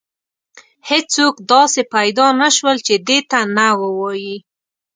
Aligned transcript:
هیڅوک 0.89 1.35
داسې 1.51 1.81
پیدا 1.93 2.27
نه 2.41 2.49
شول 2.55 2.77
چې 2.87 2.95
دې 3.07 3.19
ته 3.29 3.39
نه 3.57 3.67
ووایي. 3.79 4.37